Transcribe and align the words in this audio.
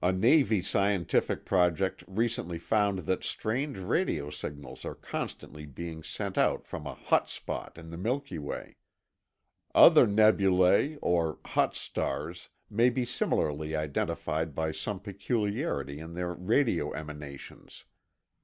A 0.00 0.12
Navy 0.12 0.62
scientific 0.62 1.44
project 1.44 2.04
recently 2.06 2.56
found 2.56 3.00
that 3.00 3.24
strange 3.24 3.78
radio 3.80 4.30
signals 4.30 4.84
are 4.84 4.94
constantly 4.94 5.66
being 5.66 6.04
sent 6.04 6.38
out 6.38 6.64
from 6.64 6.86
a 6.86 6.94
"hot 6.94 7.28
spot" 7.28 7.76
in 7.76 7.90
the 7.90 7.96
Milky 7.96 8.38
Way; 8.38 8.76
other 9.74 10.06
nebulae 10.06 10.98
or 11.02 11.40
"hot" 11.44 11.74
stars 11.74 12.48
may 12.70 12.90
be 12.90 13.04
similarly 13.04 13.74
identified 13.74 14.54
by 14.54 14.70
some 14.70 15.00
peculiarity 15.00 15.98
in 15.98 16.14
their 16.14 16.32
radio 16.32 16.92
emanations. 16.92 17.86